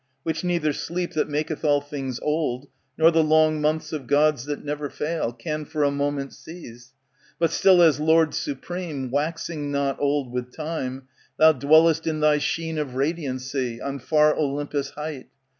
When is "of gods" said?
3.93-4.45